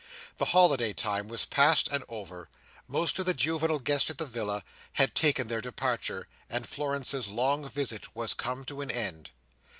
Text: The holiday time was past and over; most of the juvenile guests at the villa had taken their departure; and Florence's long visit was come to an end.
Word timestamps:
The 0.39 0.45
holiday 0.45 0.93
time 0.93 1.27
was 1.27 1.45
past 1.45 1.87
and 1.89 2.03
over; 2.09 2.49
most 2.87 3.19
of 3.19 3.27
the 3.27 3.35
juvenile 3.35 3.77
guests 3.77 4.09
at 4.09 4.17
the 4.17 4.25
villa 4.25 4.63
had 4.93 5.13
taken 5.13 5.47
their 5.47 5.61
departure; 5.61 6.27
and 6.49 6.67
Florence's 6.67 7.27
long 7.27 7.69
visit 7.69 8.15
was 8.15 8.33
come 8.33 8.65
to 8.65 8.81
an 8.81 8.89
end. 8.89 9.29